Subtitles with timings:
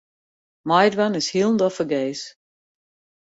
[0.69, 2.21] Meidwaan is hielendal fergees.